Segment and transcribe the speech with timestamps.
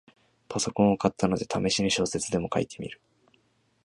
[0.49, 2.99] パソコンを買ったので、ためしに小説でも書いてみる